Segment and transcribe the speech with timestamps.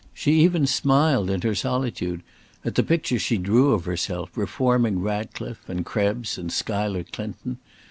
[0.15, 2.23] She even smiled in her solitude
[2.65, 7.59] at the picture she drew of herself, reforming Ratcliffe, and Krebs, and Schuyler Clinton.